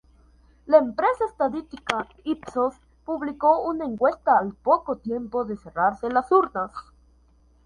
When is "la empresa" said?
0.65-1.25